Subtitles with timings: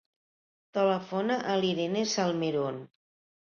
[0.77, 2.85] Telefona a l'Irene Salmeron.